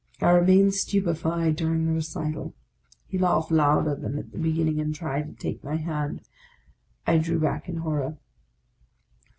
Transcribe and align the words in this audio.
]remained 0.19 0.73
stupefied 0.73 1.55
during 1.55 1.85
the 1.85 1.91
recital. 1.93 2.55
He 3.05 3.19
laughed 3.19 3.51
louder 3.51 3.93
than 3.93 4.17
at 4.17 4.31
the 4.31 4.39
beginning, 4.39 4.79
and 4.79 4.95
tried 4.95 5.27
to 5.27 5.33
take 5.33 5.63
my 5.63 5.75
hand. 5.75 6.21
I 7.05 7.19
drew 7.19 7.39
back 7.39 7.69
in 7.69 7.77
horror. 7.77 8.17